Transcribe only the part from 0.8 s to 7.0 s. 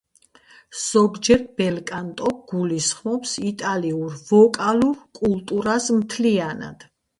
ზოგჯერ ბელკანტო გულისხმობს იტალიურ ვოკალურ კულტურას მთლიანად.